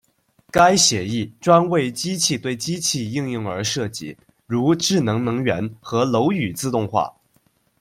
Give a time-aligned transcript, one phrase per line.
[0.49, 7.13] 该协议专为机器对机器应用而设计，如智能能源和楼宇自动化。